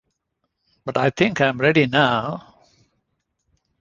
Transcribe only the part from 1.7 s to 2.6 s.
now...